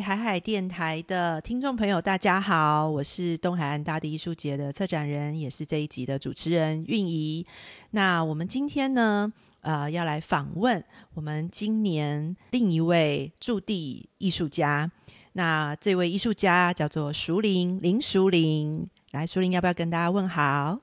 [0.00, 7.46] 海海电台的听众朋友，大家好，我是东海岸大地艺术节的策展人，也是这一集的主持人韵仪。
[7.90, 10.82] 那我们今天呢，呃，要来访问
[11.14, 14.90] 我们今年另一位驻地艺术家。
[15.32, 20.80] 那这位艺术家叫做熟林林淑玲，来，淑玲要不要跟大家问好？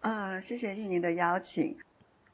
[0.00, 1.76] 呃，谢谢韵仪的邀请。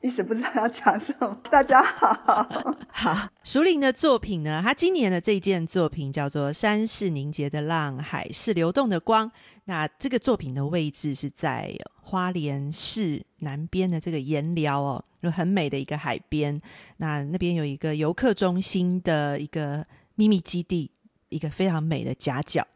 [0.02, 1.38] 一时不知道要讲什么。
[1.50, 4.62] 大家好，好，熟林的作品呢？
[4.64, 9.28] 他今年的这件作品叫做《山是凝结的浪，海是流动的光》。
[9.64, 16.59] 那这个作品的位置是在花莲市南边的这个盐寮哦，有很美的一个海边。
[16.96, 20.90] 那那边有一个游客中心的一个秘密基地，
[21.28, 22.66] 一个非常美的夹角，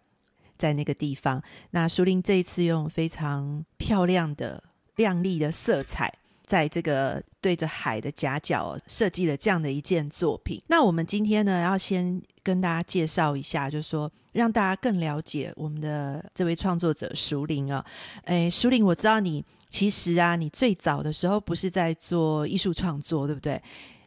[0.58, 1.42] 在那个地方。
[1.70, 4.62] 那熟林这一次用非常漂亮的、
[4.96, 6.12] 亮丽的色彩。
[6.46, 10.60] 在这个对着海的夹角设计了这样的一件作品。
[10.68, 17.84] 那我们今天呢，要先跟大家介绍一下，就是说让大家更了解我们的这位创作者熟林啊。
[18.24, 23.60] 哎，熟林，我知道你其实啊，你最早的时候不是在做艺术创作，对不对？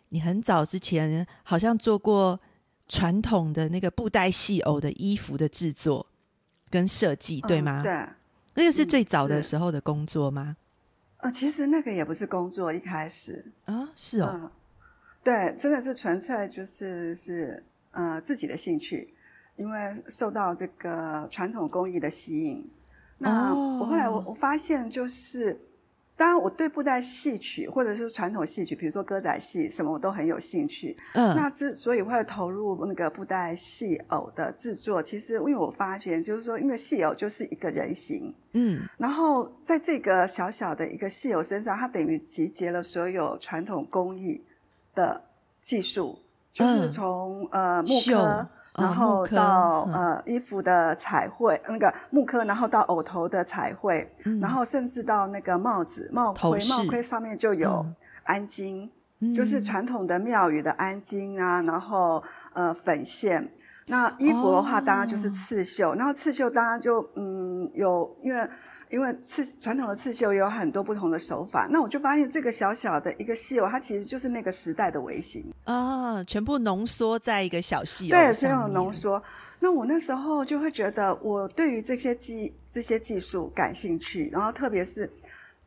[0.09, 2.39] 你很早之前好像做过
[2.88, 6.05] 传统的那个布袋戏偶的衣服的制作
[6.69, 7.81] 跟设计，对吗？
[7.83, 7.91] 对，
[8.53, 10.55] 那个是最早的时候的工作吗？
[11.28, 13.44] 呃，其实那个也不是工作，一开始。
[13.66, 14.50] 啊，是哦，
[15.22, 17.61] 对，真的是纯粹就是是
[17.92, 19.14] 呃自己的兴趣，
[19.58, 22.66] 因为受到这个传统工艺的吸引，
[23.17, 25.59] 那我后来我我发现就是。
[26.17, 30.97] 当然，我对布袋戏曲或者是传统戏曲，比如说歌仔戏什么，我都很有兴趣。
[31.13, 44.43] 嗯，那之所以会投入那个布袋戏偶的制作，其实因为我发现，就是说，因为戏偶就是一个人形，嗯，然后在这个小小的一个戏偶身上，它等于集结了所有传统工艺
[44.95, 45.21] 的
[45.61, 46.17] 技术，
[46.52, 48.49] 就是从呃木刻。
[48.77, 57.86] 然后到呃衣服的彩绘，那个木刻，然后到偶头的彩绘，然后甚至到那个帽子帽盔，帽盔上面就有
[58.23, 58.89] 安金，
[59.36, 62.23] 就是传统的庙宇的安金啊，然后
[62.54, 63.52] 呃粉线。
[63.87, 68.48] 那衣服的话，当然就是刺绣，然后刺绣当然就嗯有因为。
[68.89, 79.21] 因为刺传统的刺绣有很多不同的手法，那我就发现这个小小的一个戏偶，它其实就是那个时代的微型啊，全部浓缩在一个小戏偶对，所有浓缩。
[79.59, 85.11] 那我那时候就会觉得，我对于这些技这些技术感兴趣，然后特别是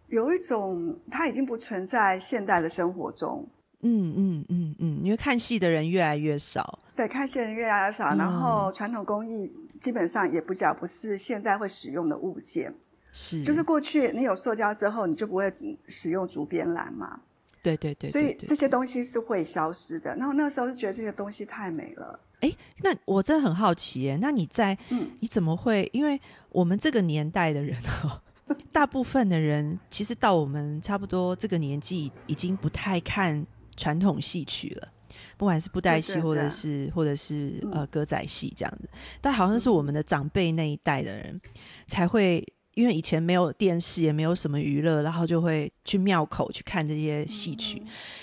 [0.06, 3.46] 有一种它已经不存在现代的生活中。
[3.82, 9.50] 嗯嗯嗯嗯，因为看戏的人越来越少，对，看戏的人越来越少，然后传统工艺
[9.80, 12.72] 基本上也不叫不是现在会使用的物件。
[13.12, 15.52] 是，就是过去你有塑胶之后，你就不会
[15.88, 17.20] 使用竹编篮嘛？
[17.62, 20.16] 对对对，所以这些东西是会消失的。
[20.16, 22.18] 然后那个时候就觉得这些东西太美了。
[22.40, 25.86] 哎，那我真的很好奇，耶，那你在，嗯，你怎么会？
[25.92, 26.18] 因为
[26.48, 28.22] 我们这个年代的人哦，
[28.72, 34.88] 大部分的人其实到我们差不多这个年纪，已经不太看传统戏曲了，
[35.36, 38.88] 不管是布袋戏，或者是或者是呃歌仔戏这样子。
[39.20, 41.38] 但好像是我们的长辈那一代的人
[41.86, 42.42] 才会。
[42.74, 47.82] 因为以前没有电视，也没有什么娱乐，然后就会去庙口去看这些戏曲。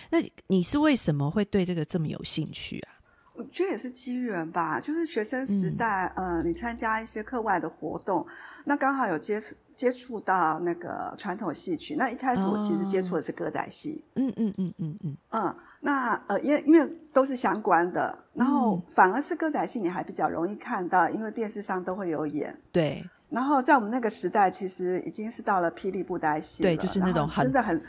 [0.10, 2.96] 那你是为什么会对这个这么有兴趣啊？
[3.34, 8.26] 我觉得也是机缘吧，就是学生时代，呃，你参加一些课外的活动，
[8.66, 11.96] 那刚好有接触接触到那个传统戏曲。
[11.96, 15.56] 那一开始我其实接触的是歌仔戏，嗯嗯嗯嗯嗯嗯。
[15.82, 22.60] 那呃，因为因为都是相关的，然后反而是歌仔戏你还比较容易看到，因为电视上都会有演。
[22.72, 23.08] 对。
[23.30, 27.82] 然后在我们那个时代，其实已经是到了霹雳布袋戏了，对，就是那种真的很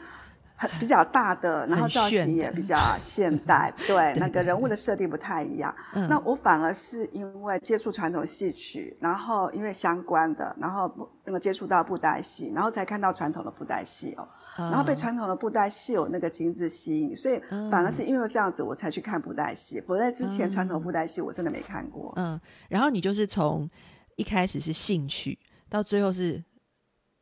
[0.57, 5.73] 很比较大的，然后造型也比较现代， 对，那个人物的设定不太一样。
[5.93, 10.93] 那我反而是因为接触传统戏曲，然后因为相关的，然后
[11.25, 14.27] 那个接触到布袋戏，然后才看到传统的布袋戏哦，
[14.57, 22.13] 然后被传统的布袋戏有那个精致吸引，所以反而是因为这样子我才去看布袋戏，否则之前传统布袋戏我真的没看过。
[22.17, 23.71] 嗯，然后你就是从。
[24.19, 25.39] 一开始是兴趣，
[25.69, 26.43] 到最后是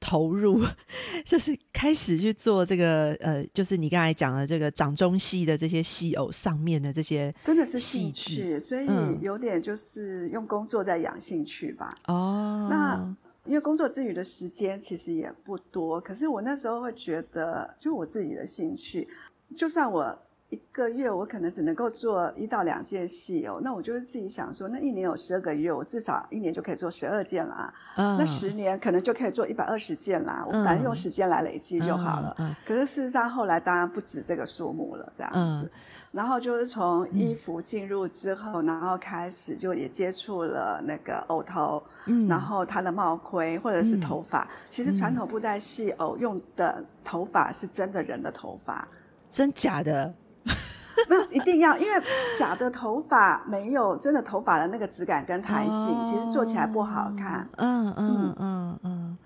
[0.00, 0.64] 投入，
[1.26, 8.88] 就是开始去做这个呃，就是你刚才讲的这个掌中戏的这些戏偶上面的这些，真的是兴趣，所以
[9.20, 11.94] 有点就是用工作在养兴趣吧。
[12.06, 19.06] 哦，那因为工作之余的时间其实也不多，可是我那时候会觉得，就我自己的兴趣，
[19.54, 20.18] 就算我。
[20.48, 27.72] 一个月我可能只能够做一到两件戏哦，那我就是自己想说，那一年有十二个月，我至少一年就可以做十二件啦。
[27.96, 30.44] 那十年可能就可以做一百二十件啦。
[30.46, 32.36] 我反正用时间来累积就好了。
[32.64, 35.68] 可是事实上后来当然不止这个数目了，这样子。
[36.12, 48.86] 然后就是从衣服进入之后，然后开始就也接触了那个偶头，嗯，然后他的帽盔或者是头发，其实传统布袋戏偶用的头发是真的人的头发，
[49.28, 50.14] 真假的？
[51.08, 52.02] 没有一定要，因为
[52.38, 57.48] 假的头发没有真的头发的那个质感跟弹性，其实做起来不好看。
[57.56, 59.18] 嗯嗯嗯嗯，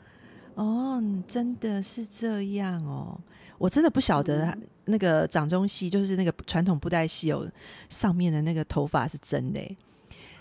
[0.54, 3.18] 哦，真的是这样哦。
[3.56, 4.56] 我真的不晓得
[4.86, 7.46] 那个掌中戏，就是那个传统布袋戏有
[7.88, 9.76] 上面的那个头发是真的。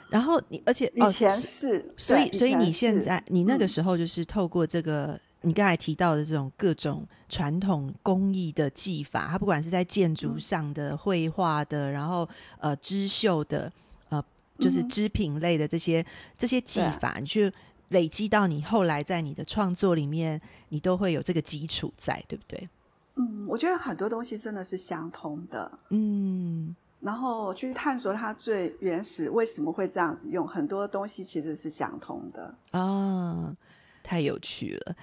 [0.09, 12.27] 然后你，而且以前是，所以所以你现在你那个时候就是透过这个你刚才提到的这种各种传统工艺的技法，它不管是在建筑上的绘画的，然后
[12.59, 13.71] 呃织绣的，
[14.09, 14.21] 呃
[14.57, 16.05] 就是织品类的这些
[16.37, 17.49] 这些技法，你去
[17.89, 22.69] 累积到你后来在你的创作里面，你都会有这个基础在，对不对？
[23.15, 25.71] 嗯，我觉得很多东西真的是相通的。
[25.89, 32.53] 嗯，然后去探索它最原始为什么会这样子用，很多东西其实是相通的。
[32.71, 33.55] 啊，
[34.03, 34.95] 太有趣了！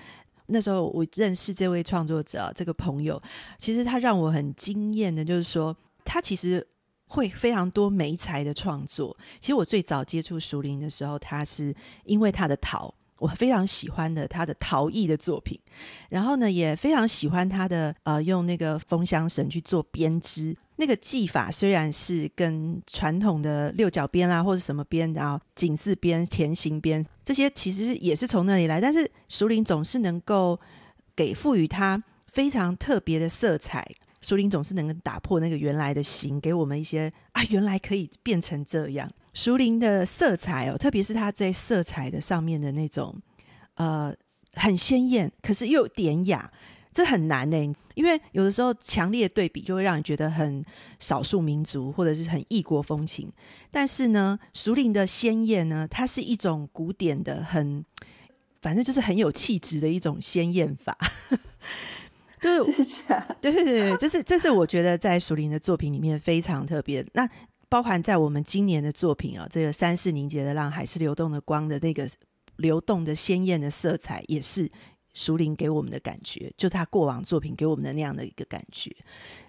[0.49, 3.21] 那时候我认识这位创作者，这个朋友，
[3.59, 6.67] 其实他让我很惊艳的，就是说他其实
[7.09, 9.17] 会非常多媒材的创作。
[9.41, 12.95] 其实我最早接触熟林的时候，他是因为他的陶。
[13.19, 15.59] 我非常喜欢的他的陶艺的作品，
[16.11, 30.59] 然后呢，也非常喜欢他的呃，用那个风箱绳去做编织，那个技法虽然是跟传统的六角边啦或者什么边，然后井字边、田形边这些其实也是从那里来，但是熟林总是能够
[31.15, 33.87] 给赋予它非常特别的色彩，
[34.21, 39.11] 熟林总是能够打破那个原来的形，给我们一些啊，原来可以变成这样。
[39.33, 43.15] 熟林的色彩哦，特别是它在色彩的上面的那种，
[43.75, 44.15] 呃，
[44.55, 46.51] 很鲜艳，可是又典雅，
[46.97, 47.75] 这很难呢。
[47.95, 50.65] 因为有的时候强烈对比就会让你觉得很
[50.99, 53.31] 少数民族或者是很异国风情。
[53.71, 57.85] 但是呢，熟林的鲜艳呢，它是一种古典的，很
[58.63, 60.97] 反正就是很有气质的一种鲜艳法。
[62.41, 63.01] 就 是，
[63.41, 67.05] 对对对，这是这是我觉得在熟林的作品里面非常特别。
[67.13, 67.29] 那
[67.69, 72.09] 包含在我们今年的作品啊，这个山是凝结的浪，海是流动的光的那个
[72.57, 74.69] 流动的鲜艳的色彩，也是
[75.17, 78.95] 熟龄给我们的感觉，就他过往作品给我们的那样的一个感觉。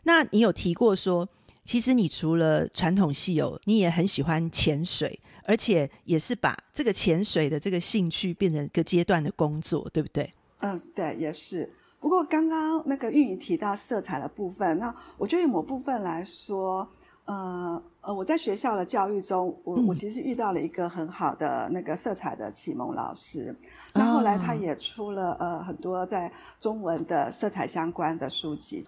[0.04, 1.28] 那你有提过说，
[1.66, 10.34] 其实你除了传统戏友，你也很喜欢潜水，而且也是把这个潜水的这个兴趣变成一个阶段的工作，对不对？
[10.60, 11.70] 嗯，对，也是。
[12.00, 16.88] 不过刚刚那个玉莹提到色彩的部分，那我觉得某部分来说。
[17.28, 23.56] 呃呃，我在学校的教育中，我我其实遇到了一个很好的那个色彩的启蒙老师。
[23.94, 28.86] 那后来他也出了呃很多在中文的色彩相关的书籍。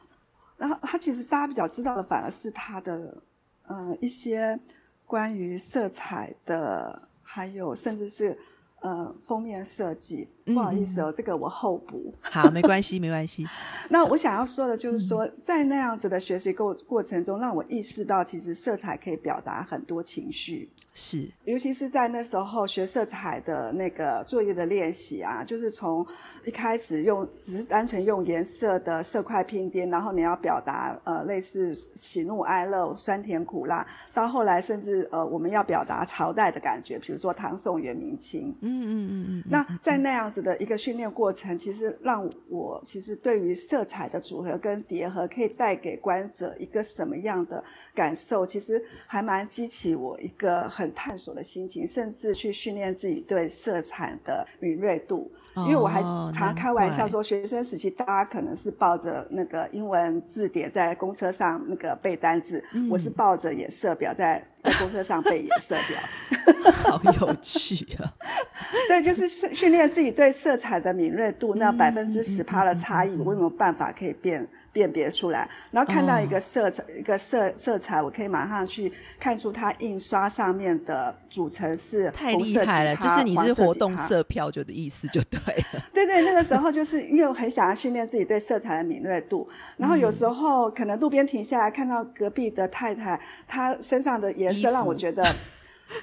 [0.57, 3.21] 然后他其实大家比较知道的，反而是他的
[3.67, 4.59] 呃一些
[5.05, 8.37] 关于色彩的，还有甚至是。
[8.81, 12.13] 呃，封面设计，不好意思哦，这个我后补。
[12.21, 13.47] 好，没关系，没关系。
[13.89, 20.69] 那我想要说的就是说，在那样子的学习过过程中，让我意识到，其实色彩可以表达很多情绪。
[20.93, 26.05] 是，尤其是在那时候学色彩的那个作业的练习啊，就是从
[26.45, 38.53] 一开始用只是单纯用颜色的色块拼贴，然后你要表达呃类似喜怒哀乐、酸甜苦辣，到后来甚至呃我们要表达朝代的感觉，比如说唐宋元明清。
[38.61, 39.43] 嗯嗯嗯嗯。
[39.49, 47.63] 那在那样子的一个训练过程，其实让我其实对于色彩的组合跟叠合，可以带给观者一个什么样的
[47.95, 50.89] 感受，其实还蛮激起我一个很。
[50.99, 55.31] 探索的心情，甚至去训练自己对色彩的敏锐度。
[55.55, 56.01] 因为我还
[56.33, 68.13] 常开玩笑说，学生时期大家可能是抱着那个英文字典在公车上那个背单字，我是抱着颜色表在在公车上背颜色表， 好有趣啊！
[68.87, 74.47] 对，就是训训练自己对色彩的敏锐度，那百分之十趴的差异，我有没有办法可以辨？
[74.71, 78.89] 辨别出来，然后看到一个色彩，一个色色彩，我可以马上去
[79.19, 85.83] 看出它印刷上面的组成是太厉害了，就是你是活动色票就的意思就对了。
[85.91, 95.25] 对对，那个时候就是因为我很想要训练自己对色彩的敏锐度，然后有时候可能路边停下来看到隔壁的太太，她身上的颜色让我觉得。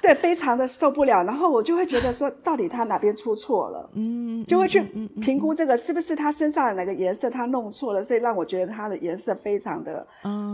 [0.01, 3.89] 对，非常的受不了，然后我就会觉得说，到底他哪边出错了？
[3.93, 4.81] 嗯，就会去
[5.21, 10.05] 评估这个是不是他身上的哪个颜色他弄错了，所以让我觉得他的颜色非常的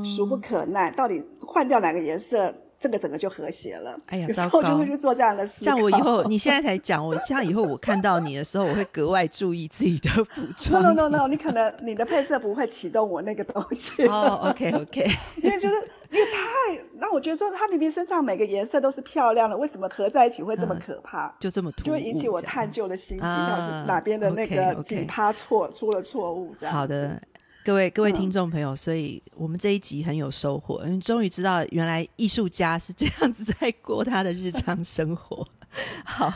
[0.04, 0.92] 俗不可耐。
[0.92, 3.98] 到底换掉哪个颜色这个整个就和谐了。
[4.08, 4.62] 哎呀，糟糕！
[4.62, 5.54] 就会去做这样的事。
[5.62, 10.84] 像我以后，你现在 才讲，我像以后我看到你的时候，我会格外注意自己的 服装。
[10.84, 14.04] No no no no，你可能你的配色不会启动我那个东西。
[14.08, 15.10] 哦，OK OK，
[15.42, 15.76] 因为就是
[16.12, 21.34] 因为太，那我觉得说他明明身上每个颜色都是漂亮的，为什么合在一起会这么可怕？
[21.40, 26.54] 就这么突，就会引起我探究的心情，到底是哪边的那个几趴错出了错误？
[26.60, 27.22] 这样好的。
[27.64, 35.48] 各位各位听众朋友，所以我们这一集很有收获，因为终于知道原来艺术家是这样子在过他的日常生活。
[36.04, 36.34] 好，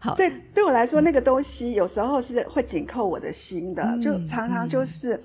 [0.00, 5.20] 好，对对我来说，那个东西有时候是会紧扣我的心的，就常常就是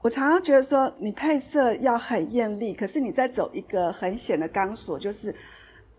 [0.00, 5.34] 我常常觉得说，你配色要很艳丽，可是你在走一个很显的钢索，就是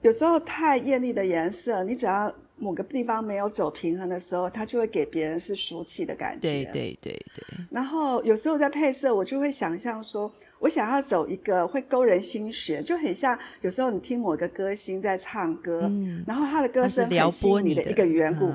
[0.01, 2.33] 有时候太艳丽的颜色，你只要。
[2.61, 6.41] 某个地方没有走平衡的时候，它就会给别人是俗气的感觉。
[6.41, 7.65] 对对对对。
[7.71, 15.91] 然后有时候在配色，我就会想象说，我想要走一个会勾人心弦，就很像有时候你听某个歌星在唱歌，
[16.27, 18.51] 然后他的歌声很吸引你的一个缘故，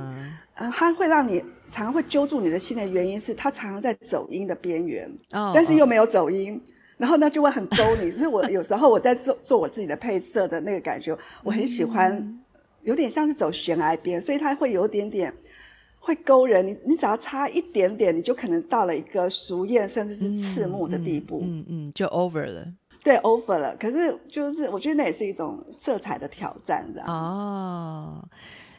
[0.54, 5.10] 呃，他会让你常常会揪住你的心的原因是他常常在走音的边缘，
[5.52, 6.62] 但是又没有走音，
[6.96, 8.10] 然后呢就会很勾你。
[8.16, 12.40] 所以我有时候我在做做我自己的配色的那个感觉，我很喜欢。
[12.87, 15.35] 有点像是走悬崖边，所以它会有点点
[15.99, 16.66] 会勾人。
[16.66, 21.40] 你你只要差一点点，你就可能到了一个俗艳甚至是刺目的地步。
[21.43, 22.73] 嗯嗯，就 over 了。
[23.02, 23.76] 对，over 了。
[23.76, 27.09] 可是就是我觉得那也是一种色彩的挑战，这样。
[27.09, 28.28] 哦，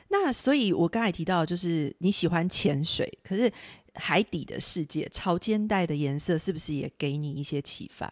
[0.08, 3.52] 那所以我刚才提到就是你喜欢潜水，可是
[3.96, 8.10] 海底的世界潮间带的颜色是不是也给你一些启发？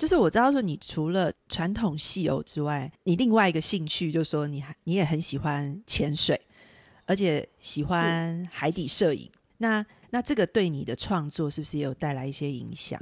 [0.00, 6.40] 就是我知道说，你除了传统戏偶之外，你另外一个兴趣就是说，你还你也很喜欢潜水，
[7.04, 9.30] 而且喜欢海底摄影。
[9.58, 12.98] 那那这个对你的创作是不是也有带来一些影响？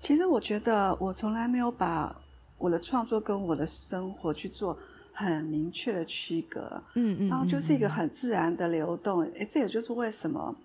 [0.00, 2.18] 其实我觉得我从来没有把
[2.56, 4.78] 我的创作跟我的生活去做
[5.12, 6.82] 很明确的区隔。
[6.94, 9.20] 嗯嗯，然后就是一个很自然的流动。
[9.38, 10.56] 哎，这也就是为什么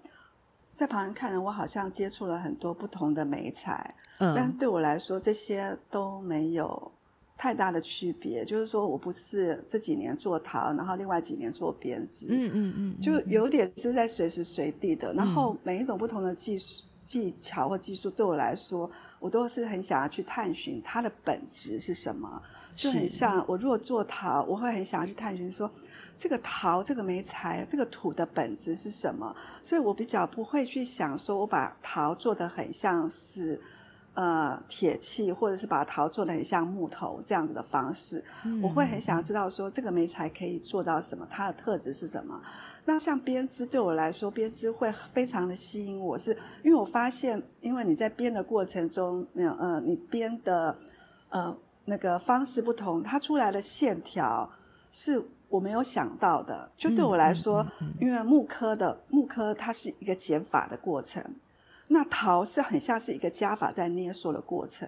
[0.73, 3.93] 在旁人看来，我好像接触了很多不同的美彩。
[4.19, 6.91] 但对我来说，这些都没有
[7.35, 8.45] 太大的区别。
[8.45, 15.13] 就是说我不是这几年做陶，然后另外几年做编织，嗯嗯嗯，就有点是在随时随地的。
[15.13, 18.89] 然后每一种不同的技术、技巧或技术，对我来说，
[19.19, 22.41] 我都是很想要去探寻它的本质是什么。
[22.75, 25.69] 就很像我如果做陶，我会很想要去探寻说，
[26.17, 29.35] 这个陶、这个煤材、这个土的本质是什么。
[29.61, 33.59] 所以我比较不会去想说，我把陶做的很像是。
[34.15, 38.23] 呃，铁器或者是把陶做的很像木头这样子的方式，
[38.61, 42.39] 我会很想知道说这个煤材可以做到什么，它的特质是什么。
[42.85, 50.77] 那像编织对我来说，编织会非常的吸引我，是因为我发现，因为你在编的过程中，那呃，你编的
[51.29, 54.47] 呃那个方式不同，它出来的线条
[54.91, 56.69] 是我没有想到的。
[56.77, 57.65] 就对我来说，
[57.99, 61.23] 因为木科的木科它是一个减法的过程。
[61.89, 64.87] 那陶是很像是一个加法在捏塑的过程，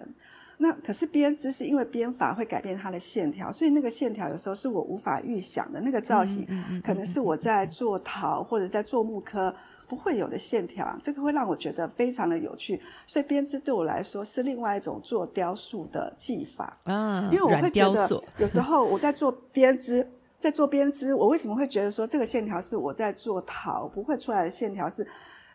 [0.58, 6.48] 那可是编织是因为编法会改变它的线条，所以那个线条有时候是我无法预想的那个造型，
[6.84, 9.54] 可能是我在做陶或者在做木刻
[9.88, 12.82] 不会有的线条，这个会让我觉得非常的有趣。
[13.06, 20.10] 所以编织对我来说是另外一种做雕塑的技法啊，因为我会觉得有时候我在做编织，
[20.40, 25.06] 在做编织，我为什么会觉得说这个线条是我在做陶不会出来的线条是？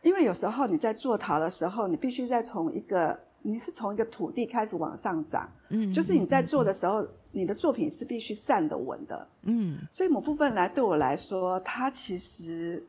[0.02, 12.86] 因为有时候你在做陶的时候，你必须在从一个你是从一个土地开始往上涨，嗯，就是你在做的时候，你的作品是必须站得稳的，嗯，所以某部分来对我来说，它其实。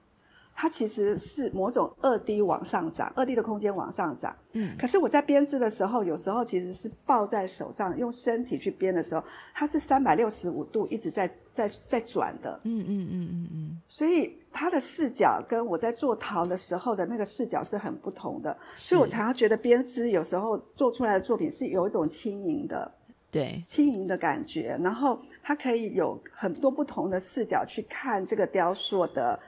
[0.62, 4.32] 它其实是某种二 D 往上涨，二 D 的空间往上涨。
[4.51, 9.24] 嗯，可是我在编织的时候，有时候其实是抱在手上，用身体去编的时候，
[9.56, 12.62] 它是三百六十五度一直在在在转的。
[12.65, 13.82] 嗯嗯嗯嗯嗯。
[13.88, 18.56] 所以它的视角跟我在做陶的时候的那个视角是很不同的。
[18.75, 22.91] 所以我常常觉得编织有时候做出来的作品是有一种轻盈的，
[23.32, 24.77] 对，轻盈的感觉。
[24.80, 29.39] 然后它可以有很多不同的视角去看这个雕塑的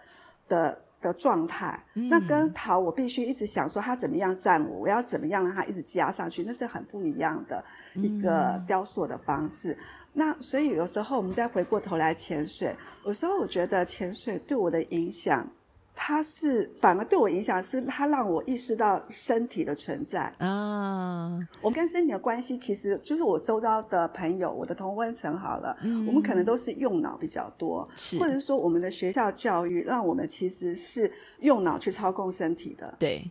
[0.47, 0.75] 的。
[1.03, 7.63] 的状态，那跟陶我必须一直想说他怎么样站我，我要怎么样让他一直加上去，那是很不一样的
[7.95, 9.77] 一个雕塑的方式。
[10.13, 15.47] 那所以有时候我们再回过头来潜水，有时候我觉得潜水对我的影响。
[15.95, 21.39] 它是反而对我影响，是它让我意识到身体的存在啊。
[21.61, 27.87] 我跟身体的关系，其实就是我周遭的朋友，我的同温层好了，我们可能都是用脑比较多，
[28.19, 32.95] 或者是说我们的学校教育让我们其实是用脑去操控身体的。
[32.99, 33.29] 对，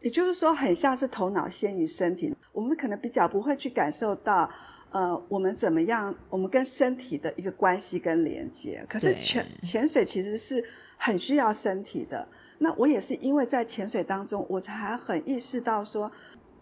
[0.00, 2.34] 也就是说，很像是头脑先于身体。
[2.52, 4.50] 我们可能比较不会去感受到。
[4.90, 6.14] 呃，我们怎么样？
[6.30, 8.82] 我们跟身体的一个关系跟连接。
[8.88, 10.64] 可是潜潜水其实是
[10.98, 12.28] 很需要身体的。
[12.58, 16.12] 那我也是因为在潜水当中，我才很意识到说，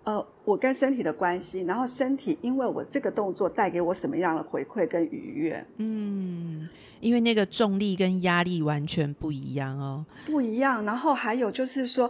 [0.04, 5.66] 呃，我跟身体的关系，然后身体因为我这个动作带给我什么样的回馈跟愉悦。
[5.78, 6.68] 嗯，
[7.00, 10.84] 因为那个重力跟压力完全不一样哦，不一样。
[10.84, 12.08] 然后还有就是说，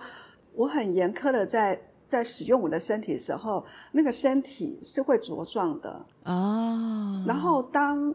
[0.54, 1.80] 我很严苛的在。
[2.08, 7.24] 在使用我的身体的时候，那个身体是会茁壮的哦。
[7.26, 8.14] 然后当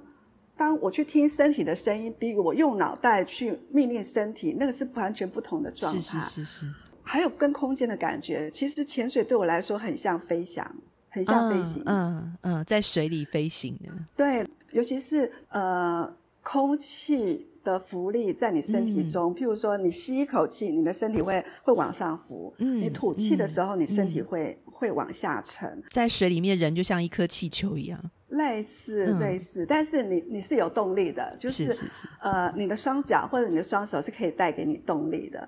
[0.62, 6.00] 当我去听身体的声音，比我用脑袋去命令身体，那个是完全不同的状态。
[6.00, 6.74] 是是是是。
[7.02, 10.64] 还有跟空间的感觉，其实潜水对我来说很像飞翔，
[11.10, 11.82] 很像飞行。
[11.88, 13.90] 嗯嗯，在水里飞行的。
[14.16, 17.48] 对，尤其是呃空气。
[17.64, 25.82] 的浮力在你身体中，譬如说你吸一口气，你的身体会会往上浮；嗯你吐气的时候，你身体会会往下沉。
[25.90, 28.00] 在水里面，人就像一颗气球一样，
[28.30, 31.76] 类似类似，但是你你是有动力的，就是
[32.22, 35.48] 呃，你的双脚或者你的双手是可以带给你动力的。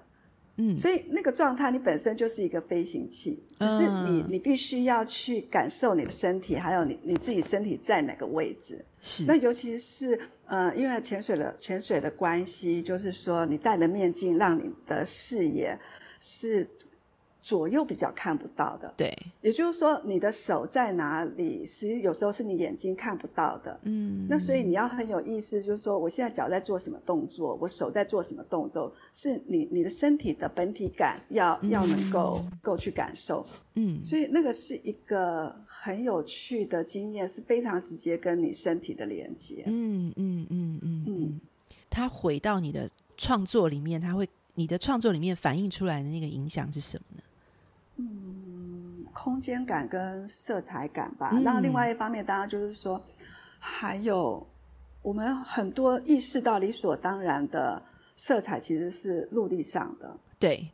[0.58, 8.86] 嗯，所以那个状态，你本身就是一个飞行器，只是你你必须要去感受你的身体，还有你你自己身体在哪个位置。
[9.02, 15.80] 是，那尤其是呃，因为潜水的潜水的关系，就是说你戴了面镜，让你的视野
[16.20, 16.68] 是。
[17.44, 33.46] 左右比较看不到的，对，也就是说你的手在哪里，其实有时候是你眼睛看不到的，嗯，那所以你要很有意识，就是说我现在脚在做什么动作，我手在做什么动作，是你你的身体的本体感要要能够够去感受，
[33.76, 41.04] 嗯，所以那个是一个很有趣的经验，是非常直接跟你身体的连接，嗯嗯嗯嗯。
[41.08, 41.42] 嗯，
[41.90, 47.23] 它回到你的创作里面，它会你的创作里面反映出来的那个影响是什么呢？
[49.24, 51.30] 嗯，空间感跟色彩感吧。
[51.44, 53.02] 那另外一方面，当然就是说，
[53.58, 54.46] 还有
[55.02, 57.82] 我们很多意识到理所当然的
[58.18, 60.18] 色彩，其实是陆地上的。
[60.38, 60.70] 对。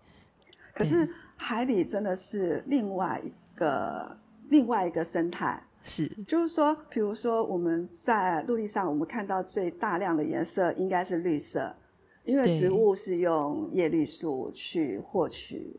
[0.74, 4.17] 可是海里真的是另外一个
[4.50, 5.62] 另外一个生态。
[5.84, 6.08] 是。
[6.26, 11.76] 就是说，比如说我们在陆地上，我们看到最大量的颜色应该是绿色，
[12.24, 15.76] 因为植物是用叶绿素去获取。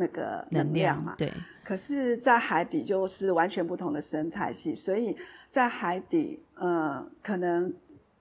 [0.00, 1.30] 那个能量嘛，对。
[1.62, 5.14] 可是，在海底就是完全不同的生态系，所以
[5.50, 7.72] 在海底，呃，可能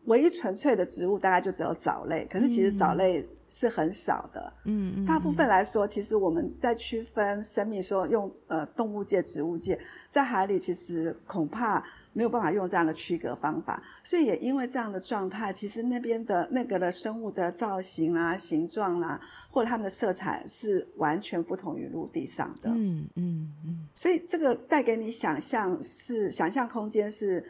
[0.05, 2.27] 唯一纯粹的植物大概就只有藻类。
[2.29, 4.53] 可是，其实藻类是很少的。
[4.65, 5.05] 嗯嗯。
[5.05, 11.83] 大部分来说，其实我们在区分生命，说用呃动物界、植物界，在海里其实恐怕。
[12.11, 22.71] 没有办法用这样的区隔方法，所以也因为这样的状态，其实那边的那个的生物的造型啊、形状啦，或者它们的色彩是完全不同于陆地上的。
[22.71, 23.87] 嗯嗯嗯。
[23.95, 27.45] 所以这个带给你想象是想象空间是，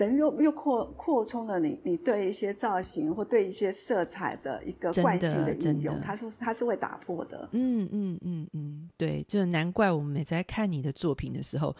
[0.00, 7.46] 等于又又扩扩充了你你对一些造型或对一些色彩的一个惯性的运用，它说它是会打破的。
[7.52, 11.76] 嗯嗯嗯嗯，对，就难怪我们每次在看你的作品的时候，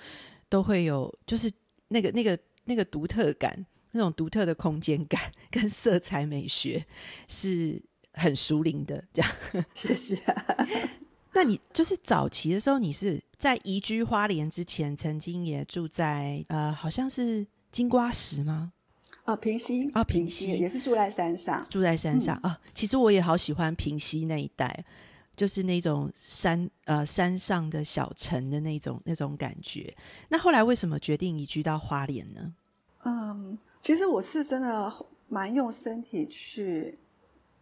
[0.50, 1.50] 都会有就是。
[1.92, 6.87] 那个、那个、那个独特感，那种独特的空间感 跟色彩美学
[7.26, 9.02] 是很熟龄的。
[9.12, 9.33] 这样，
[9.74, 10.16] 谢谢。
[11.35, 18.72] 那你就是早期的时候，你是在移居花莲之前，曾经也住在呃，好像是金瓜石吗？
[19.24, 22.61] 啊，平溪啊，平溪也是住在山上，住在山上啊。
[22.74, 24.85] 其实我也好喜欢平溪那一带。
[25.37, 29.94] 就是那种山呃山上的小城的那种那种感觉。
[30.28, 32.52] 那后来为什么决定移居到花莲呢？
[33.04, 34.92] 嗯，其实我是真的
[35.28, 36.98] 蛮用身体去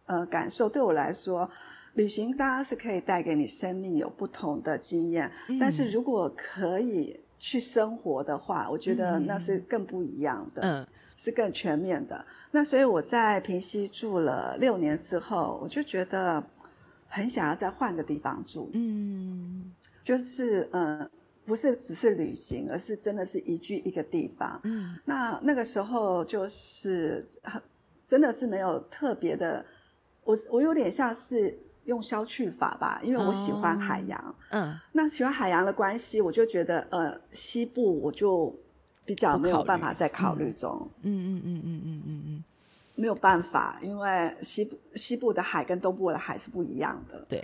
[0.07, 0.67] 呃感受。
[0.67, 1.49] 对我来说，
[1.93, 12.23] 旅行当然是可以带给你生命有不同的经验，但是如果可以去生活的话，我觉得那是更不一样的，嗯，是更全面的。
[12.51, 16.43] 那所以我在平溪住了六年之后，我就觉得。
[17.11, 19.73] 很想要再换个地方住，嗯，
[20.03, 21.09] 就是嗯，
[21.43, 27.59] 不是只是旅行，而是真的是移居一个地方，嗯，那那个时候就是很
[28.07, 29.65] 真的是没有特别的，
[30.23, 31.57] 我我有点像是
[31.89, 38.55] 用消去法吧，因为我喜欢海洋，嗯，那喜欢海洋的关系，我就觉得呃西部我就
[39.03, 40.69] 比较没有办法在考虑中，
[41.01, 42.43] 嗯嗯嗯嗯嗯嗯嗯。
[42.95, 47.25] 没有办法，因为西部西部的海跟东部的海是不一样的。
[47.29, 47.41] 对，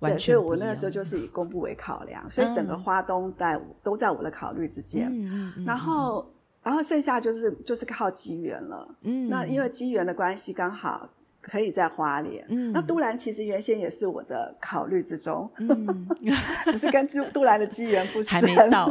[0.00, 5.08] 对，所以我那个时候就是以东部为考量，所以整个花东在都在我的考虑之间。
[5.12, 5.64] 嗯嗯。
[5.66, 6.26] 然后，
[6.62, 8.88] 然后剩下就是就是靠机缘了。
[9.02, 9.28] 嗯。
[9.28, 11.06] 那因为机缘的关系，刚好
[11.50, 12.44] 可以在花莲。
[12.48, 15.50] 嗯，那都兰其实原先也是我的考虑之中，
[16.66, 18.90] 只是跟都都兰的机缘不还没到，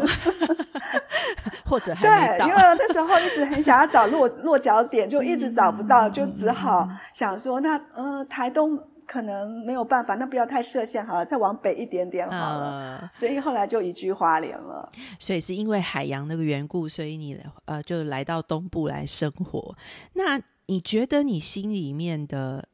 [1.65, 2.47] 或者还没到。
[2.47, 8.79] 因为那时候一直很想要找落落脚点，就一直找不到，就只好想说，那呃台东。
[9.07, 13.09] 可能没有办法，那不要太设限好了，再往北一点点好了。
[13.13, 14.91] 所以后来就移居花莲了。
[15.17, 19.75] 所以是因为海洋那个缘故，所以你呃就来到东部来生活。
[20.13, 22.67] 那你觉得你心里面的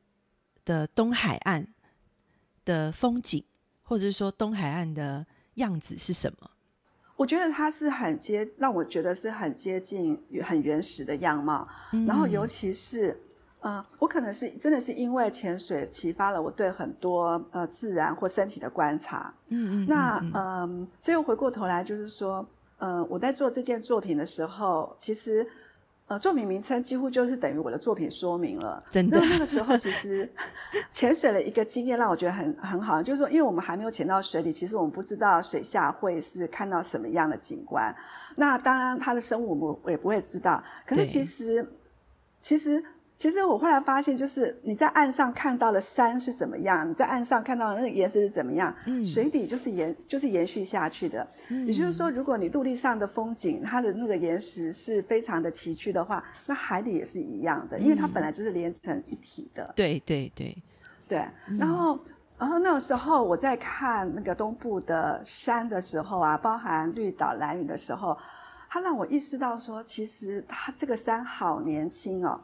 [0.65, 1.67] 的东海岸
[2.65, 3.46] 的风景，
[3.84, 6.50] 或者是说东海岸的样子是什么？
[7.15, 11.67] 我觉得它是很接，让我觉得是很接近很原始的样貌。
[12.08, 13.22] 然后尤其是。
[13.63, 19.34] 呃，我可能是真的是因为潜水启发了我对很多呃自然或身体的观察。
[19.47, 19.88] 嗯嗯。
[19.88, 22.45] 那嗯，所以回过头来就是说，
[22.78, 25.47] 呃，我在做这件作品的时候，其实
[26.08, 28.84] 呃作品名称几乎就是等于我的作品说明了。
[28.91, 29.17] 真的。
[29.17, 30.30] 那那个时候其实
[30.91, 37.95] 潜水的一个经验让我觉得很很好，就是说，因为我们还没有潜到水里，其实我们不知道水下会是看到什么样的景观。
[38.36, 40.62] 那当然，它的生物我们也不会知道。
[40.86, 41.65] 可是其实，
[42.41, 42.84] 其实。
[43.15, 51.26] 其实我后来发现，就是你在岸上看到的山是怎么样，你在岸上看到的那个岩石是怎么样，水底就是延就是延续下去的。
[51.65, 59.71] 也就是说，如果你陆地上的风景，它的那个岩石是非常的崎岖的话，那海底也是一样的，因为它本来就是连成一体的。
[59.73, 60.58] 对对对
[61.08, 61.26] 对。
[61.58, 61.97] 然后，
[62.38, 68.17] 然后那个时候我在看那个东部的山的时候啊，包含绿岛、蓝屿的时候，
[68.67, 72.41] 它让我意识到说，其实它这个山好年轻哦。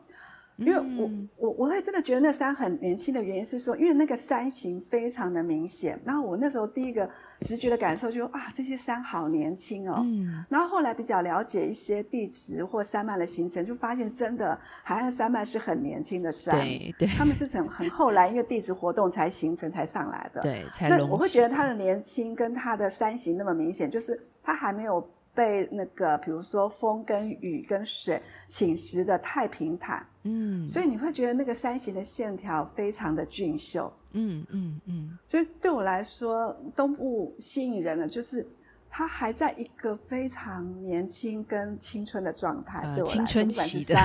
[0.60, 6.00] 因为我我我会真的觉得那山很年轻的原因是说，因为那个山形非常的明显。
[6.06, 7.10] 然后我那时候第一个
[7.42, 10.02] 直觉的感受就是啊，这些山好年轻哦。
[10.04, 10.44] 嗯。
[10.50, 16.54] 然后后来比较了解一些地质或山脉的形成，就发现真的海岸山脉是很年轻的山。
[16.60, 17.08] 对对。
[17.18, 20.42] 他们是很很后来因为地质活动才形成才上来的。
[20.42, 30.06] 对，才那我会觉得它的年轻跟它的山形那么明显，就是它还没有被那个比如说风跟雨跟水侵蚀的太平坦。
[30.24, 33.92] 嗯，所以你会觉得那个山形的线条非常的俊秀。
[34.12, 38.48] 嗯嗯嗯，所以对我来说，东部吸引人的就是。
[38.92, 43.96] 他还在一个非常年轻跟青春的状态，对青春期的，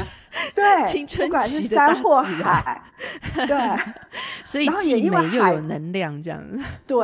[0.54, 2.82] 对 青春期的山或海，
[3.34, 3.94] 对，
[4.44, 7.02] 所以既美又有能量，这样子 对，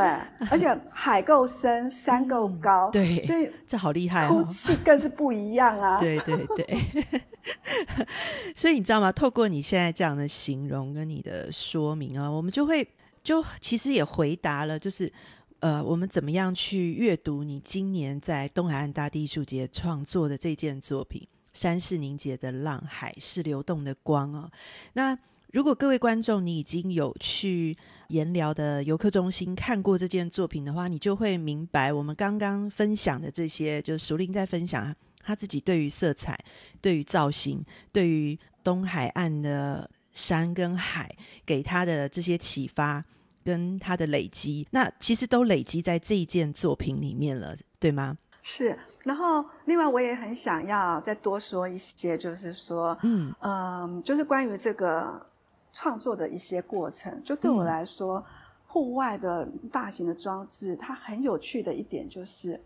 [0.51, 5.99] 而且海够深，山够高，对，所以这好厉害，空气更是不一样啊！
[6.01, 7.23] 对对对，
[8.55, 9.11] 所以你知道吗？
[9.11, 12.87] 透过你现在这样的形容跟你的说明啊，我们就会
[13.23, 15.13] 就其实也回答了，就是。
[15.63, 21.21] 呃，我们怎么样去阅读你今年在东海岸大地艺术节创作的这件作品
[21.53, 24.51] 《山是凝结的浪，海是流动的光》啊？
[24.95, 25.19] 那
[25.53, 27.77] 如果各位观众你已经有去
[28.09, 36.39] 研聊的游客中心看过这件作品的话，你就会明白我们刚刚分享的这些，就是熟林在分享他自己对于色彩、
[36.81, 41.15] 对于造型、对于东海岸的山跟海
[41.47, 43.05] 给他的这些启发。
[43.43, 48.17] 跟他的累积，那其实都累积在这一件作品里面了，对吗？
[48.43, 48.79] 是。
[49.03, 55.27] 然后，另外我也很想要再多说一些，就是说，嗯嗯，就是关于这个
[55.73, 57.21] 创作的一些过程。
[57.25, 58.25] 就对我来说，
[58.67, 62.63] 户外的大型的装置，它很有趣的一点就是，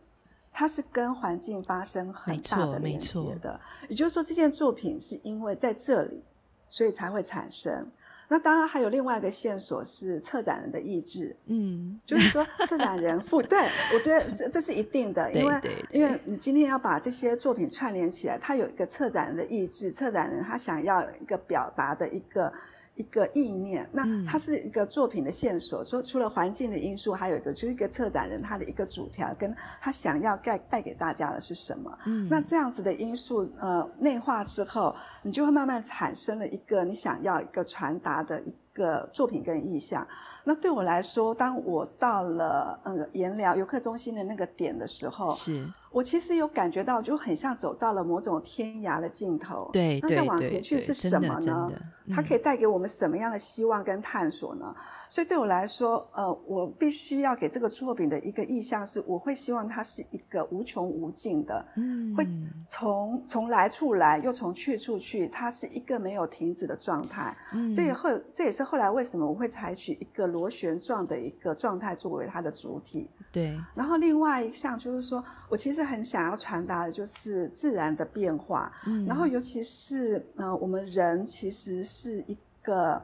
[0.54, 3.60] 它是跟环境发生很大的连接的。
[3.88, 6.22] 也就是说，这件作品是因为在这里，
[6.70, 7.86] 所以才会产生。
[8.28, 22.50] 那当然还有另外一个线索是策展人的意志，嗯， 就是说策展人负对我觉得这这是一定的，因为因为你今天要把这些作品串联起来，他有一个策展人的意志，策展人他想要一个表达的一个。
[22.96, 25.84] 一个意念，那它是一个作品的线索。
[25.84, 31.98] 说除了环境的因素，还有一个就是一个策展人他的一个主条，跟他想要带带给大家的是什么。
[32.06, 40.06] 嗯，那这样子的因素呃内化之后，你就会慢慢产生了一个你想要一个传达的一个作品跟意象。
[40.44, 45.66] 那对我来说，当我到了呃颜料游客中心的那个点的时候，是。
[45.94, 49.70] 我其实有感觉到，就很像走到了某种天涯的尽头。
[49.72, 51.70] 对，那再往前去是什么呢？
[52.12, 54.74] 它可以带给我们什么样的希望跟探索呢？
[55.08, 62.26] 所以对我来说，呃，我必须要给这个作品的一个意向是，我会希望它是一个无穷无尽的，嗯，会
[62.68, 67.34] 从从来处来又从去处去，它是一个没有停止的状态。
[67.52, 73.08] 嗯，这也后这也是后来为什么我会采取一个螺旋状的一个状态作为它的主体。
[73.30, 73.56] 对。
[73.74, 78.72] 然后另外一项就是说，我其实很想要传达的就是自然的变化。
[78.86, 79.04] 嗯。
[79.06, 83.02] 然后尤其是呃，我们人其实是一个。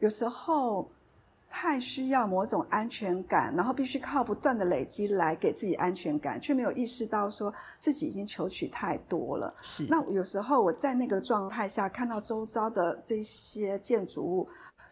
[0.00, 0.90] 有时候
[1.48, 9.54] 太需要某种安全感，然后必须靠不断的累积来给自己安全感，却没有意识到说自己已经求取太多了。
[9.62, 14.48] 是，那有时候我在那个状态下看到周遭的这些建筑物，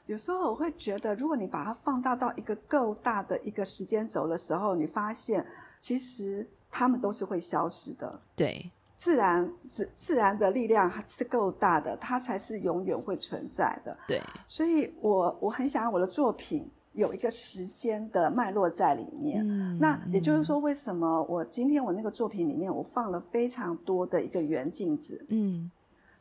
[0.07, 5.45] 有时候我会觉得，如果你把它放大到一个够大的一个时间轴的时候，你发现
[5.83, 8.21] 其实它们都是会消失的。
[8.35, 8.69] 对。
[8.97, 13.99] 自然自自然的力量是够大的，它才是永远会存在的。
[14.07, 19.43] 对，所以我我很想要我的作品有一个时间的脉络在里面。
[19.45, 25.27] 嗯，那也就是说，为什么我今天我那个作品里面我放了非常多的一个圆镜子？
[25.31, 25.69] 嗯。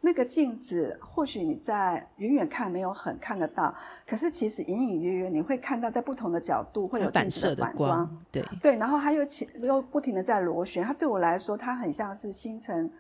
[0.04, 3.74] 那个镜子，或许你在远远看没有很看得到，
[4.08, 12.92] 可是其实隐隐约约你会看到，在不同的角度会有反射的反光，对对，然后它又起又不停的在螺旋，它对我来说，它很像是星辰、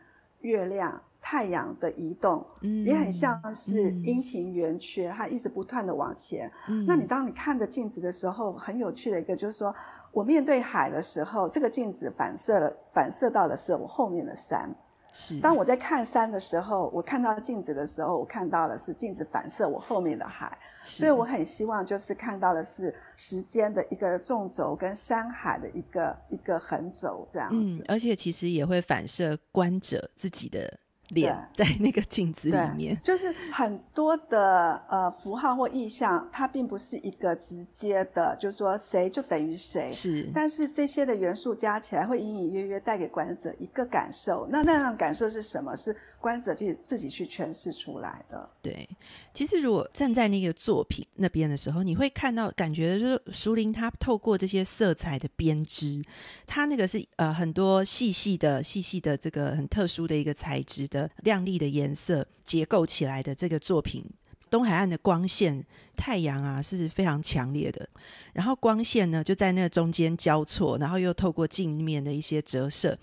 [0.42, 6.52] 月亮、太阳的移动，嗯，也很像是阴晴圆缺，它一直不断的往前。
[6.86, 9.74] 那你当你看着镜子的时候，很有趣的一个就是说，
[10.12, 14.70] 我面对海的时候，这个镜子反射了，反射到的是我后面的山。
[15.13, 27.56] 是，当我在看山的时候，我看到镜子的时候，我看到的是镜子反射我后面的海，所以我很希望就是看到的是时间的一个纵轴跟山海的一个一个横轴这样子。
[27.56, 30.81] 嗯，而且其实也会反射观者自己的。
[31.12, 39.91] 脸在那个镜子里面，就是很多的呃符号或意象，它并不是一个直接的，就是说谁就等于谁。
[39.91, 44.47] 是，但是这些的元素加起来，会隐隐约约带给观者一个感受。
[44.50, 45.76] 那那样感受是什么？
[45.76, 48.50] 是观者自己自己去诠释出来的。
[48.62, 48.88] 对，
[49.34, 56.02] 其实如果站在那个作品那边的时候，你会看到，感觉就是熟林他透过这些色彩的编织，
[56.47, 61.01] 他那个是呃很多细细的、细细的这个很特殊的一个材质的。
[61.24, 64.04] 亮丽的颜色结构起来的这个作品，
[64.50, 67.88] 东海岸的光线、太阳啊是非常强烈的。
[68.34, 72.98] 然后光线呢就在那中间交错，然后又透过镜面的一些折射，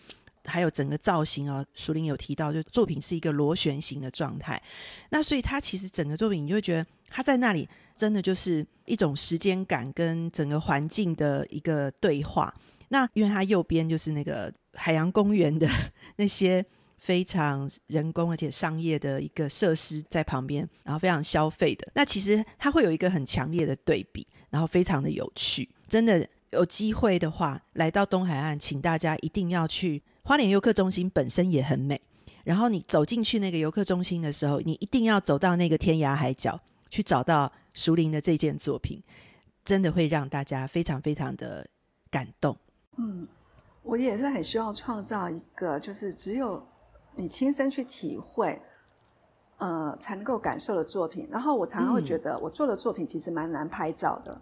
[0.44, 1.64] 还有整个造型啊。
[1.74, 4.62] 苏林有提到，就作品是一个螺旋形的状态。
[5.10, 12.54] 那所以它其实整个作品，你就会觉得它在那里真的就是一种时间感跟整个环境的一个对话。
[12.88, 15.68] 那因为它右边就是那个海洋公园的
[16.16, 16.64] 那些。
[16.98, 21.88] 非常人工而且商业的一个设施在旁边，然后非常消费的。
[21.94, 25.68] 那其实它会有一个很强烈的对比，然后非常的有趣。
[25.86, 32.00] 真的有机会的话，来到东海岸，请大家一定要去花莲游客中心，本身也很美。
[32.44, 36.58] 然后你走进去那个游客中心的时候，你一定要走到那个天涯海角，
[36.90, 39.00] 去找到熟林的这件作品，
[39.64, 41.66] 真的会让大家非常非常的
[42.10, 42.56] 感动。
[42.96, 43.26] 嗯，
[43.82, 46.66] 我也是很希望创造一个，就是只有。
[47.18, 48.62] 你亲身去体会，
[49.58, 51.28] 呃，才能够感受的作品。
[51.30, 54.40] 然后我常常会觉得，我做的作品其实蛮难拍照的。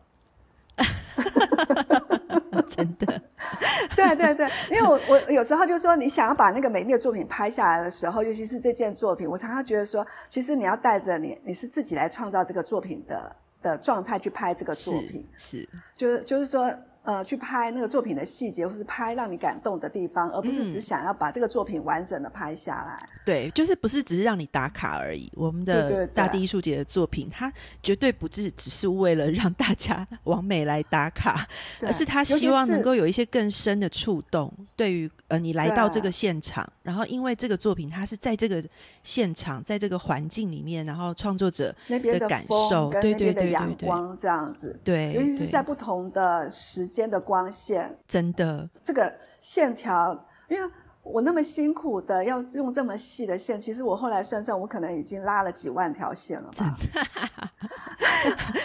[2.68, 3.06] 真的，
[3.96, 16.70] 对对对，因为我我有时候就说，你想要把那个美丽的作品拍下来的时候，尤其是这件作品，我常常觉得说，其实你要带着你，你是自己来创造这个作品的的状态去拍这个作品，是，就是就是说。
[17.06, 23.08] 呃，去拍那个作品的细节，或是拍让你感动的地方，而不是只想要把这个作品完整的拍下来。
[23.24, 25.30] 对，就是不是只是让你打卡而已。
[25.36, 31.46] 我们的大地艺术节的作品，它绝对不是只是为了让大家 往美来打卡，
[31.80, 34.52] 而是他希望能够有一些更深的触动。
[34.74, 38.60] 对于呃，你来到这个现场，然后因为这个作品，它是在这个
[39.04, 46.90] 现场，在这个环境里面，然后创作者的感受，对对对对对，光这样子，对，尤其是在不同的时。
[46.96, 50.70] 间的光线真的，这个线条，因为
[51.02, 56.74] 我那么辛苦的要用这么细的线，其实我后来算算，我可能已经拉了几万条线了吧？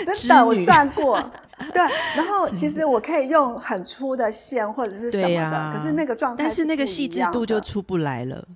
[0.05, 1.21] 真的， 我算过。
[1.73, 1.81] 对，
[2.15, 8.47] 然后其实我可以用很粗的线或者是什么的，可是那个状态，但是那个细致度就出不来了。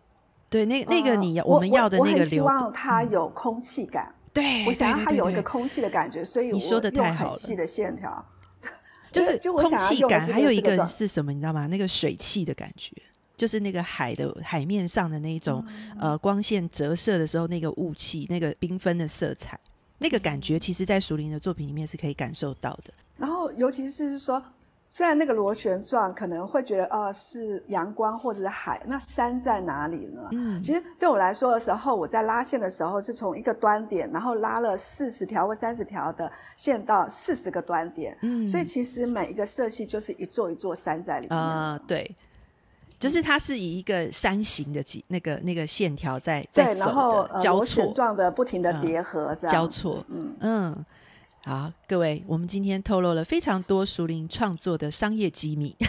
[0.49, 4.11] 对，那那个你要我们要的那个流，希望它有空气感。
[4.33, 8.25] 对，我想要它有一个空气的感觉，所以我说的太好了，细的线条。
[9.15, 11.67] 就是空气感，还有一个是什么，你知道吗？
[11.67, 12.91] 那个水汽的感觉，
[13.37, 15.65] 就是那个海的海面上的那一种
[15.99, 19.59] 呃光线折射的时候，那个雾气，那个缤纷的色彩，
[19.99, 22.93] 那个感觉，其实在熟林的作品里面是可以感受到的。
[23.17, 24.43] 然后，尤其是说。
[24.97, 30.21] 虽然那个螺旋状可能会觉得哦是阳光或者是海，那山在哪里呢？
[30.31, 38.17] 嗯，其实对我来说的时候，我在拉线的时候是从一个端点，然后拉了四十条或三十条的线到四十个端点。
[38.21, 41.37] 嗯，所以其实每一个色系就是一座一座山在里面。
[41.37, 42.09] 啊，对，
[42.97, 50.01] 就是它是以一个山形的几那个那个线条在在走的交错状的不停的叠合，交错。
[50.07, 50.85] 嗯嗯。
[51.45, 55.75] 好，各位，我们今天透露了非常多熟林创作的商业机密。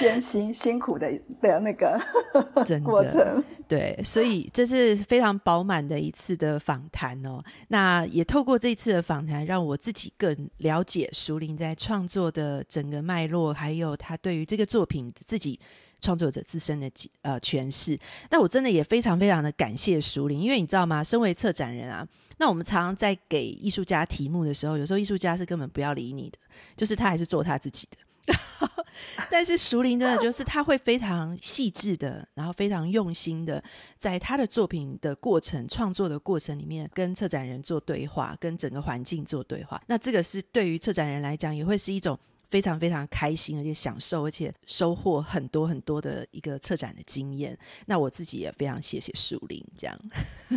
[0.00, 1.08] 艰辛辛苦的
[1.40, 1.96] 的那个
[2.82, 7.40] 过程，对，所以这是非常饱满的一次的访谈哦。
[7.68, 15.60] 那也透过这一次的访谈，让我自己更了解熟林在创作的整个脉络，还有他对于这个作品自己
[16.00, 16.90] 创作者自身的
[17.22, 17.98] 呃诠释。
[18.30, 21.02] 那我真的也非常非常的感谢熟林，因为你知道吗？
[21.02, 22.06] 身为策展人啊，
[22.38, 26.38] 那我们常常在给艺术家题目的时候，有时候艺术家是根本不要理你的，
[26.76, 27.98] 就是他还是做他自己的。
[29.30, 33.62] 但是熟林真的就是他会非常细致的，然后非常用心的，
[33.98, 39.80] 在他的作品的过程创作的过程里面，跟策展人做对话，跟整个环境做对话。
[39.86, 42.18] 那这个是对于策展人来讲，也会是一种
[42.50, 47.56] 非常非常开心，而且享受，而且收获很多很多的一个策展的经验。
[47.86, 49.98] 那我自己也非常谢谢树林这样。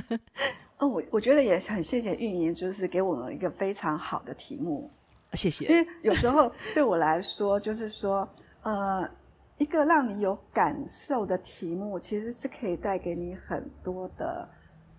[0.78, 4.90] 哦，我我觉得也很谢谢运营，就是给我们一个非常好的题目。
[5.34, 5.66] 谢谢。
[5.66, 8.28] 因为有时候 对我来说，就是说，
[8.62, 9.10] 呃，
[9.58, 14.48] 一个让你有感受的题目，其实是可以带给你很多的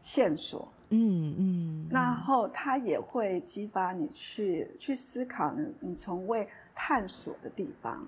[0.03, 0.70] 线索。
[0.90, 1.88] 嗯嗯。
[1.90, 8.07] 然后它也会激发你去去思考你你从未探索的地方。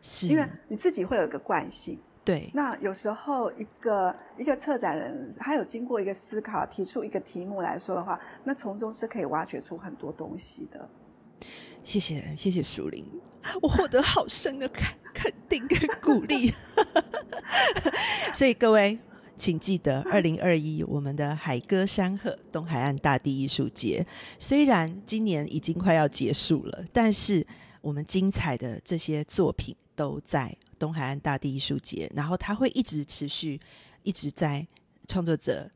[0.00, 0.26] 是。
[0.26, 1.98] 因为你自己会有一个惯性。
[2.24, 2.50] 对。
[2.52, 10.88] 那有时候一个一个策展人，他有经过一个思考，提出一个题目来说的话，那从中是可以挖掘出很多东西的。
[11.82, 13.06] 谢谢谢谢树林，
[13.62, 16.52] 我获得好深的肯肯定跟鼓励。
[18.34, 18.98] 所以各位，
[19.40, 24.06] 请记得二零二一我们的海歌山河东海岸大地艺术节，
[24.38, 27.44] 虽然今年已经快要结束了，但是
[27.80, 33.58] 我们精彩的这些作品都在东海岸大地艺术节，然后它会一直持续，
[34.02, 34.66] 一直在
[35.08, 35.70] 创作者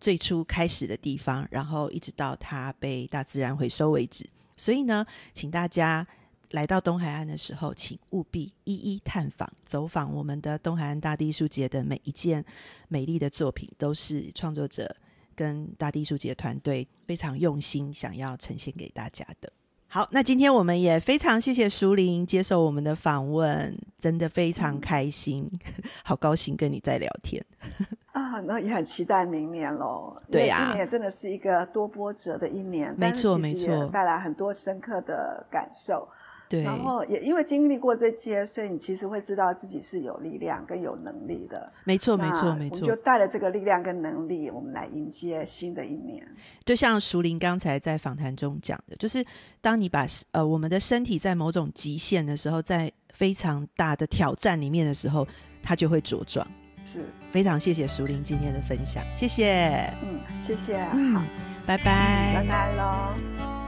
[0.00, 4.26] 最初开始的地方，然后一直到它被大自然回收为止。
[4.56, 5.04] 所以呢，
[5.34, 6.06] 请大家
[6.50, 12.44] 来到东海岸的时候，请务必一一探访、走访我们的东海岸大地艺术节的每一件
[12.88, 14.94] 美丽的作品，都是创作者
[15.34, 19.50] 跟大地艺术节团队非常用心想要呈现给大家的。
[19.92, 25.50] 好，那今天我们也非常谢谢淑玲接受我们的访问，真的非常开心，
[26.04, 27.44] 好高兴跟你在聊天。
[28.12, 30.20] 啊，那也很期待明年喽。
[30.30, 36.08] 对呀，今年真的是一个多波折的一年，没错没错，带来很多深刻的感受。
[36.50, 41.72] 对，然后也因为经历过这些，所以你其实会知道自己是有力量跟有能力的。
[41.84, 46.26] 没错没错没错，就带了这个力量跟能力，我们来迎接新的一年。
[46.64, 49.24] 就像熟林刚才在访谈中讲的，就是
[49.60, 55.24] 当你把呃我们的身体在某种极限的时候，在非常大的挑战里面的时候，
[55.62, 56.44] 它就会茁壮。
[56.84, 60.82] 是非常谢谢熟林今天的分享，谢谢，嗯，谢谢，
[61.14, 61.22] 好，
[61.64, 63.59] 拜拜，拜拜喽。